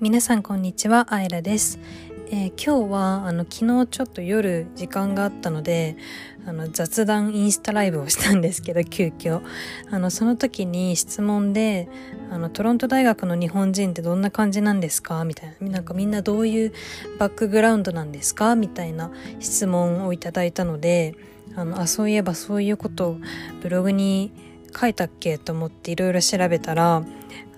[0.00, 1.78] 皆さんこんにちは、あいらです。
[2.30, 5.94] えー、今日はあの昨日ちょっと夜時間があったので
[6.46, 9.42] あの雑談インスタライブをしたんですけど急遽。
[9.90, 11.90] あのその時に質問で
[12.30, 15.22] あのトロント大学の日本人ってどんな感じなんですか？
[15.26, 15.68] みたいな。
[15.68, 16.72] なんかみんなどういう
[17.18, 18.56] バックグラウンドなんですか？
[18.56, 21.14] みたいな質問をいただいたので
[21.56, 23.16] あのあそういえばそういうことを
[23.60, 24.32] ブログに
[24.74, 25.36] 書いたっけ？
[25.36, 27.04] と思っていろいろ調べたら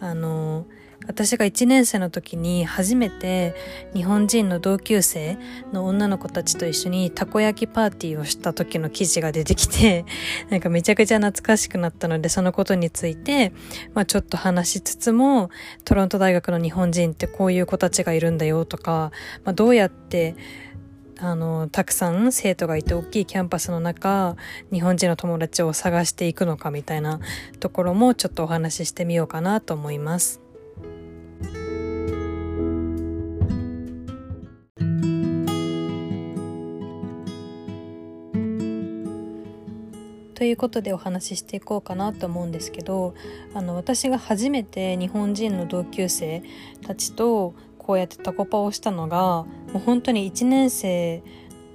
[0.01, 0.67] あの
[1.06, 3.55] 私が1年生の時に初めて
[3.95, 5.38] 日本人の同級生
[5.73, 10.05] の女の子たちと一緒にたこ焼きパーティーをした時の記事が出てきて、
[10.51, 13.52] なんかめちゃくちゃ懐かしくなったので、そのことについて、
[13.95, 15.51] まあちょっと話しつつも、
[15.84, 19.12] トロント大学の日本人ってこういう子たちがいるんだよとか、
[19.45, 20.34] まあどうやって
[21.19, 24.37] あの、たくさん生徒がいて大きいキャンパスの中、
[24.73, 27.20] 日本人の友達を探していくのかみたいな
[27.61, 30.42] ところもちょっとお話ししてみようかなと思います。
[40.43, 43.15] ということでお話ししていこうかなと思うんですけど
[43.55, 46.43] あの私が初めて日本人の同級生
[46.84, 51.23] たちとこうやってタコパをしたのがもう本当に1年生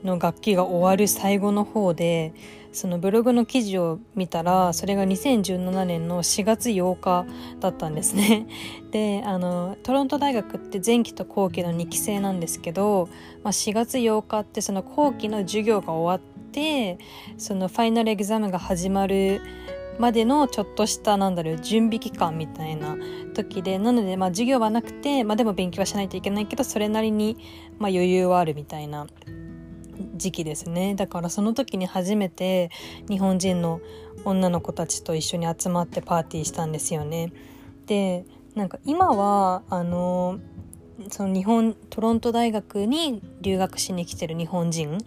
[0.03, 2.33] の楽器が終わる最後の方で
[2.73, 7.25] そのブログの記事を見たらそれが2017年の4月8日
[7.61, 8.47] だったんですね。
[8.91, 13.07] であのトロント大学って前期と後期の2期生なんですけど、
[13.43, 16.36] まあ、4月8日ってその後期の授業が終わって
[17.37, 19.41] そのファイナルエグザムが始まる
[19.99, 22.97] までのちょっとしたなんだろう準備期間みたいな
[23.33, 27.37] 時でなのでまあ授業はなくて、まあ、でも勉強はしないといけないけどそれなりに
[27.79, 29.07] まあ余裕はあるみたいな
[30.15, 32.69] 時期ですねだからその時に初めて
[33.09, 33.79] 日本人の
[34.25, 37.31] 女の子たちと一緒に集まってパーティーしたんですよね。
[37.85, 40.39] でなんか今はあの
[41.09, 44.97] その日本トロント大学に留学しに来てる日本人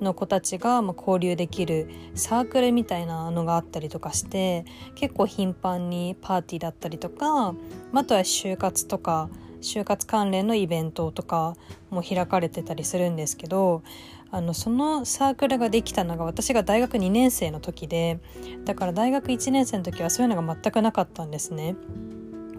[0.00, 7.54] の子たちが、まあ、交流できるサークルみたいなのがあったりとかして結構頻繁にパーティーだったりとか
[7.94, 9.28] あとは就活とか
[9.60, 11.56] 就活関連のイベントとか
[11.90, 13.82] も開かれてたりするんですけど
[14.30, 18.18] あのそのサークルができたのが私が大学2年生の時で
[18.64, 21.76] だから大学1年生の時はそういうのが全くなかったんですね。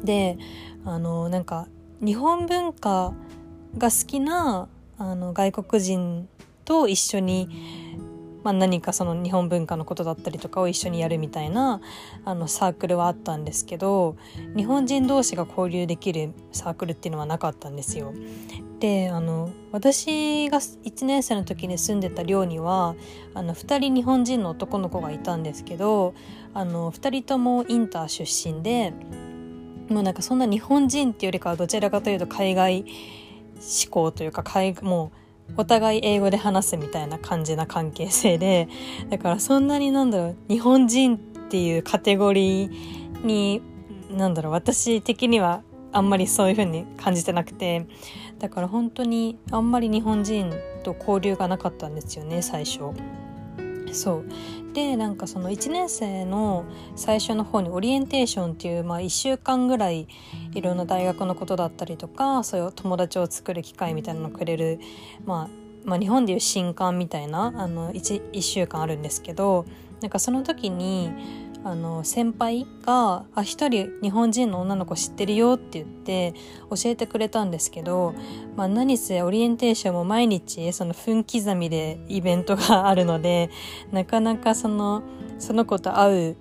[0.03, 0.38] で
[0.85, 1.67] あのなんか
[2.01, 3.13] 日本文化
[3.78, 4.67] が好きな
[4.97, 6.28] あの外国人
[6.63, 7.50] と一緒に、
[8.44, 11.81] まあ、何かその日本文化のことだったりとかを一緒にやるみたいな
[12.23, 14.16] あのサークルはあったんですけど
[14.55, 18.13] 日本人同士が交流できるサークルっていうのはなかったんですよ。
[18.79, 22.95] であの私が1年生の時に住んでた寮には
[23.34, 26.13] あの2人日本人の男の子がいたんですけど
[26.53, 28.94] あの2人ともインター出身で
[29.90, 32.85] もうなんかそんな日本人っていうよりかはどちらかというと海外
[33.59, 35.12] 志向というか海も
[35.50, 38.68] うお互い英語で話すみたいな感じな関係性で
[39.09, 43.62] だからそんなになんだろう日本人っていうカテゴリーに
[44.09, 47.85] なんだろう私的にはあんまりそういう風に感じてなくて
[48.40, 50.52] だから本当にあんまり日本人
[50.84, 52.91] と交流がなかったんですよね最初。
[53.95, 54.25] そう。
[54.73, 56.66] でなんかその1年生の
[56.97, 60.07] 最初の方にオリエンテーションっていう、まあ、1週間ぐらい
[60.53, 64.79] いろんな大学のことだったりとかそういう友達を作る機会みたいなのをくれる、
[65.25, 65.50] まあ、
[65.85, 69.66] まあ日本でいう新刊みたいなあの 1, 1週間あるんですけど
[70.01, 71.09] なんかその時に
[71.66, 76.36] あの先輩が「あ一人日本人の女の子知ってるよ」って言って
[76.70, 78.14] 教えてくれたんですけど、
[78.56, 83.50] まあ、何せオリエンテーションも毎日その分刻みでイベントがあるので
[83.92, 85.02] なかなかその
[85.40, 86.36] その子と会う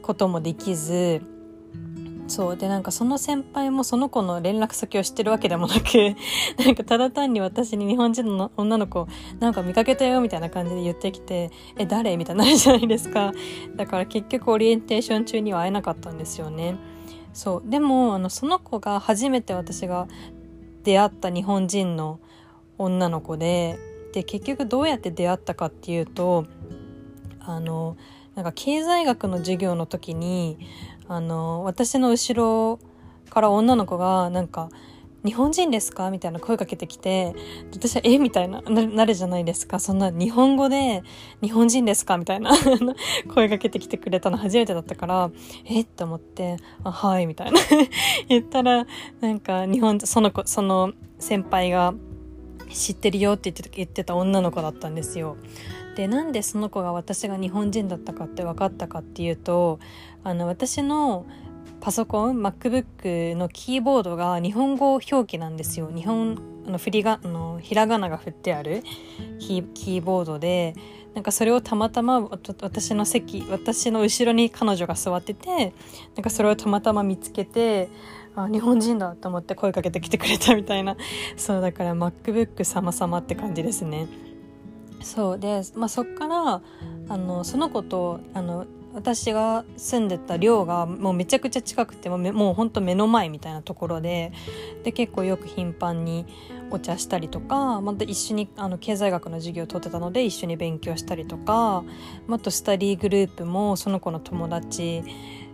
[0.00, 1.22] こともできず
[2.32, 2.56] そう。
[2.56, 6.16] でなんかその先輩もその子の連絡先を知ってるわけでもなく
[6.64, 9.06] なんかただ単に私に日本人の女の子
[9.38, 12.16] なんか見かけたよみたいな感じで言ってきてえ誰？
[12.16, 13.32] みたいになるじゃないですか。
[13.76, 16.76] だから結局オリエンテーション中には会えなかったんですよね。
[17.34, 17.70] そう。
[17.70, 20.08] でもあのその子が初めて私が
[20.84, 22.18] 出会った日本人の
[22.78, 23.78] 女の子で
[24.14, 26.46] で結局どうやって出会ったかっていうと
[27.40, 27.96] あの
[28.34, 30.58] なんか経済学の授業の時に
[31.14, 32.78] あの私の後ろ
[33.30, 34.70] から女の子がなんか
[35.24, 37.34] 「日本人ですか?」みたいな声かけてきて
[37.72, 41.02] 私は「えみたいななるじゃないですかそんな日本語で
[41.42, 42.52] 「日本人ですか?」みたいな
[43.34, 45.30] 声かけてきてくれたの初めてだったから
[45.66, 45.82] 「え？
[45.82, 47.60] っ?」て思って「あはい」みたいな
[48.28, 48.86] 言ったら
[49.20, 51.94] なんか日本その子その先輩が
[52.70, 55.36] 知ってるよって言って言ってた女の子だったんですよ。
[55.94, 59.78] でなんでその子が私が日本人だったかって分かったかっていうと
[60.24, 61.26] あの私の
[61.80, 65.90] パソコン MacBook のキーボードが日本語表記なんですよ。
[65.94, 68.82] 日本あの振りがあのひらがなが振ってある
[69.40, 70.74] キーボードで。
[71.14, 75.74] なんかそれをたまたま私の席私の後ろに彼女が座ってて
[76.14, 77.90] なんかそれをたまたま見つけて
[78.34, 80.96] あ日本人だと思って声かけてきてくれたみたいな。
[81.36, 84.06] そうだから MacBook 様々って感じですね。
[85.02, 86.62] そうで、まあ、そっから
[87.08, 94.32] あのその子とあの私が住んでた寮がもうめちゃくちゃ近くてもうもうほんと目の前みたいなところで
[94.84, 96.26] で結構よく頻繁に
[96.70, 101.84] お茶したりとかまた一緒にあの経済学の授業を取ってたので一緒に勉強したりとか
[102.30, 105.02] あとスタディーグループもその子の友達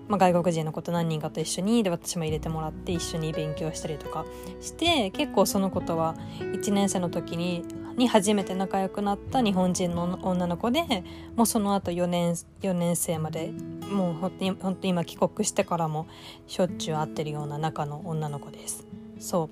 [0.09, 4.25] まあ、外国人の子と何人かと一緒にで私も入れてもらって一緒に勉強したりとか
[4.61, 7.63] して結構その子とは1年生の時に
[7.99, 11.05] に初めて仲良くなった日本人の女の子で
[11.37, 13.53] もうその後4年 ,4 年生まで
[13.91, 16.07] もう本当に今帰国してからも
[16.47, 18.87] しょっちゅう会ってるような仲の女の子です。
[19.19, 19.51] そ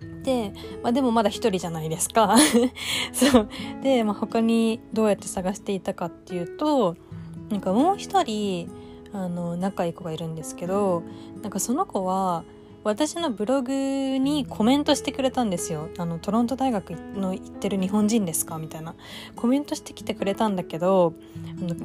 [0.00, 0.24] う。
[0.24, 2.36] で、まあ、でもまだ一人じゃないですか。
[3.12, 3.48] そう。
[3.82, 6.96] で、まあ、他にどうやって探していたかっていうと
[7.50, 8.70] なんかもう一人
[9.12, 11.02] あの仲いい子がいるんですけど
[11.42, 12.44] なんかその子は
[12.84, 13.72] 私のブログ
[14.18, 15.88] にコメントしてくれたんですよ。
[15.98, 18.58] あの、トロント大学の行ってる日本人ですか？
[18.58, 18.94] みたいな。
[19.34, 21.14] コメントしてきてくれたんだけど、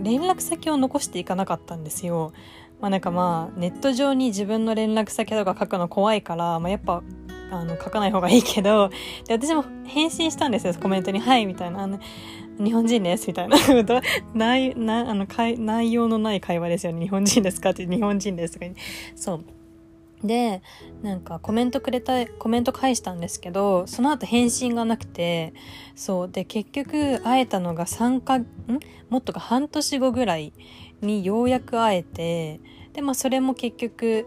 [0.02, 2.34] 連絡先を残していかなかったんですよ。
[2.82, 7.02] まあなんかまあ、ネット上に自分の連絡先とか書くの怖いから、まあやっぱ、
[7.52, 8.90] あの、書かない方がいいけど、
[9.26, 11.20] で、私も返信したんですよ、コメントに。
[11.20, 11.84] はい、みたいな。
[11.84, 12.00] あの
[12.62, 13.56] 日本人ですみたいな
[14.36, 17.70] 内 なあの内容のない会話ですよね日本人ですか？
[17.70, 18.66] って日本人ですとか
[19.16, 19.44] そう
[20.24, 20.62] で
[21.02, 25.54] なんかコメントくれたコメント返したんですけどその後返信がなくて
[25.96, 28.46] そうで結局会えたのが3かん？
[29.10, 30.52] もっとか半年後ぐらい
[31.02, 32.60] にようやく会えて
[32.92, 34.26] でまあそれも結局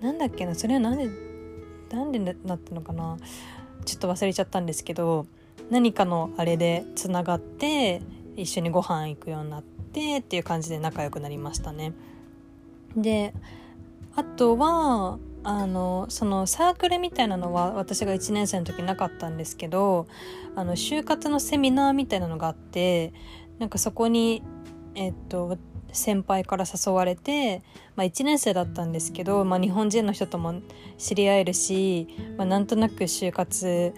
[0.00, 1.08] なんだっけなそれはなんで
[1.90, 3.16] なんでなったのかな
[3.84, 5.26] ちょっと忘れちゃったんですけど
[5.70, 8.00] 何かのあれでつながって
[8.36, 11.92] 一緒にご飯行くようになってっていう感じで仲良くなりましたね。
[12.96, 13.34] で
[14.14, 20.06] あとはあのそのサークルみたいなのは私が1年生の時なかったんですけど
[20.54, 23.12] あの就活のセミナーみたいなのがあって
[23.58, 24.42] なんかそこに
[24.94, 25.58] えっと
[25.92, 27.62] 先輩から誘われて、
[27.96, 30.62] まあ、1年生だったんですけど、まあ、日本人の人とも
[30.98, 32.08] 知り合えるし、
[32.38, 33.92] まあ、なんとなく就活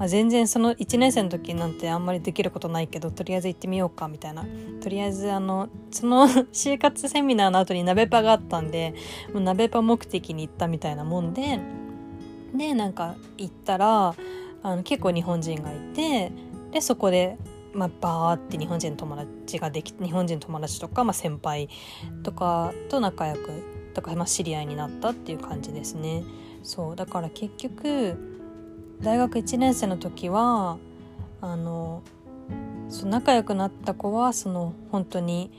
[0.00, 4.46] まあ、全然その1年生の時なんてあんまりできることないけどとりあえず行ってみようかみたいな。
[4.80, 8.94] とりあえずあのその 就活セミナーの後に鍋パがあったんで
[9.34, 11.60] もう鍋パ目的に行ったみたいなもんで
[12.54, 14.14] でなんか行ったら
[14.62, 16.32] あの結構日本人がいて
[16.72, 17.36] でそこで
[17.72, 21.68] まあ、バーって日本人の友達ができ日本人の友達とか、まあ、先輩
[22.24, 23.62] とかと仲良く
[23.94, 26.24] とか、まあ、知り合いになったっていう感じですね。
[26.64, 28.29] そうだから結局
[29.02, 30.78] 大学1年生の時は
[31.40, 32.02] あの
[32.90, 35.50] そ仲良くなった子はその本当に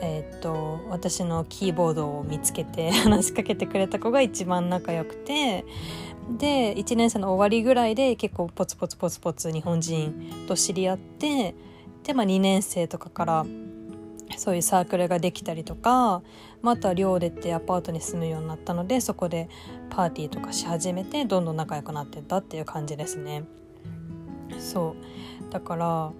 [0.00, 5.64] えー、っと私のキーボードを見つけて 話しかけてくれた子が一番仲良くて
[6.38, 10.14] で1年生の終わりぐらいで結構ポツポツポツポツ日本人
[10.48, 11.54] と知り合って
[12.02, 13.46] で、まあ、2年生とかから
[14.36, 16.22] そういうサークルができたりとか、
[16.62, 19.48] まあ、あとは寮出てアパートに住むようになったのでそこで
[19.90, 23.44] パーティーとかし始めてどんどん仲良くなってったっていう感じですね。
[24.58, 24.96] そ
[25.48, 26.12] うだから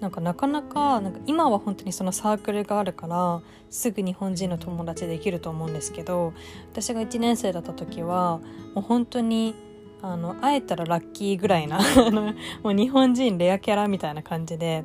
[0.00, 3.40] なんかなかなかなんか今は本当にそのサークルがあるから
[3.70, 6.34] すぐ日本人の友達できると思うんですけど
[6.72, 8.40] 私が1年生だった時は
[8.74, 9.54] もう本当に
[10.02, 11.78] あの会えたらラッキーぐらいな
[12.62, 14.84] もう日本人レアキャラみたいな感じで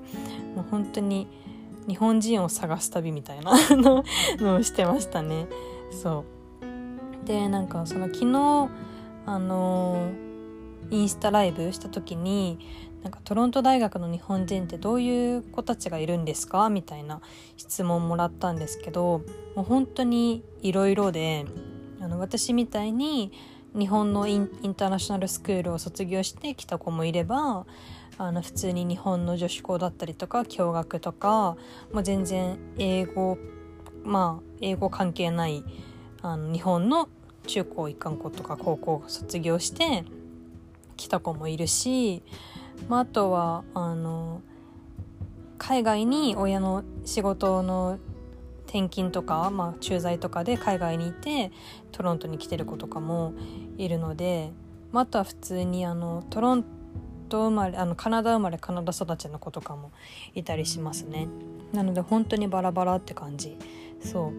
[0.56, 1.28] もう本当に
[1.90, 3.52] 日本人を探す旅みたいな
[4.40, 5.48] のをしてましたね。
[5.92, 6.24] そ
[7.24, 8.70] うでなんかその昨日
[9.26, 10.10] あの
[10.92, 12.58] インスタライブした時に
[13.04, 16.70] なんかトロント大学の日本人ってどういう子たちがいるんですか？
[16.70, 17.22] みたいな
[17.58, 19.22] 質問もらったんですけど
[19.56, 21.46] もう本当にいろいろで
[22.02, 23.32] あの私みたいに
[23.78, 27.66] 日本のインターナショナルスクールを卒業してきた子もいれば
[28.18, 31.56] あの普通に日本の女子校だったりとか共学とか
[31.94, 33.38] もう全然英語
[34.04, 35.64] まあ英語関係ない
[36.22, 37.08] あの日本の
[37.48, 40.04] 中高一貫校とか高校卒業して
[40.98, 42.22] 来た子もいるし、
[42.90, 44.42] まあ、あとはあの
[45.58, 48.00] 海外に親の仕事の
[48.70, 51.52] 転勤とか、まあ、駐在とかで海外にいて
[51.92, 53.34] トロントに来てる子とかも
[53.80, 54.52] いるので、
[54.92, 56.64] まあ、あとは普通にあのトロン
[57.30, 59.92] ト生まれあのカナダ生まれカナダ育ちの子とかも
[60.36, 61.28] いたりしますね。
[61.74, 63.58] なので本当にバラバラって感じ。
[64.02, 64.34] そう。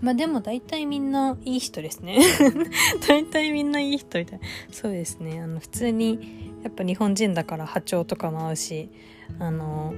[0.00, 2.20] まあでも大体みんないい人ですね。
[3.08, 4.40] 大体みんないい人みたい。
[4.70, 5.40] そうですね。
[5.40, 8.90] あの普通にやっぱ日本人だから波長とかも合うし
[9.40, 9.92] あの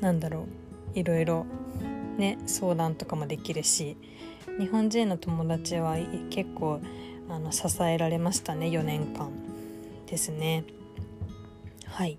[0.00, 0.42] なんだろ
[0.94, 0.98] う。
[0.98, 1.46] いろいろ
[2.20, 3.96] ね相談とかもできるし
[4.58, 5.96] 日本人の友達は
[6.30, 6.80] 結構
[7.28, 9.30] あの支えられましたね4年間
[10.06, 10.64] ですね。
[11.86, 12.18] はい。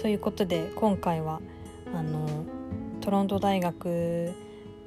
[0.00, 1.40] ということで今回は
[1.94, 2.44] あの
[3.00, 4.32] トロント大学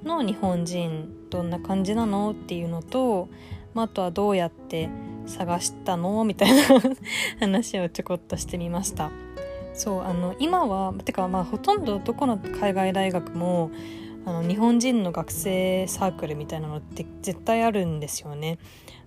[0.04, 3.30] の日本人どんな感じなのっていうのと、
[3.74, 4.90] まあ、あとはどうやって
[5.26, 6.24] 探したの？
[6.24, 6.64] みたいな
[7.40, 9.12] 話をちょこっとしてみました。
[9.74, 13.72] そうあの今はてかまあほとんどどこの海外大学も
[14.26, 18.58] あの日本人の学生サークルみたいなのって絶対あるんですよね、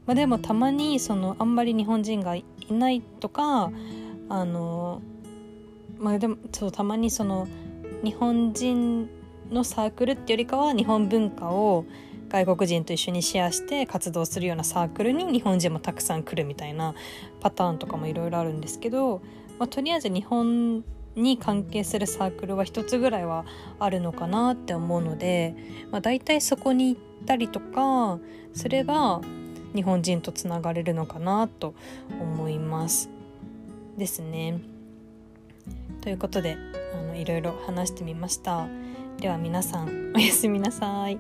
[0.07, 3.71] まあ、でもたまにそのあんまり日本人がいないとか
[4.29, 5.01] あの
[5.99, 7.49] まあでもそうたまにその
[8.05, 9.09] 日本人
[9.51, 11.87] のサークルってよりかは日本文化を
[12.29, 16.95] 外国人と一緒にシェアして活動するようなサークルに日本人もたくさん来るみたいな
[17.41, 19.23] パターンとかもいろいろあるんですけど、
[19.59, 20.85] まあ、とりあえず日本
[21.17, 23.45] に関係するサークルは一つぐらいは
[23.79, 25.55] あるのかなって思うので、
[25.91, 28.19] まあ、大体そこに行ったりとか
[28.55, 29.21] すれば
[29.75, 31.75] 日本人とつながれるのかなと
[32.21, 33.11] 思います。
[33.97, 34.61] ですね。
[36.03, 36.57] ということで
[36.95, 38.69] あのいろいろ話してみました。
[39.19, 41.19] では皆さんおやすみなさい。